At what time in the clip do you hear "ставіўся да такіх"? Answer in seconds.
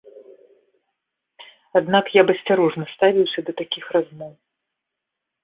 2.95-3.85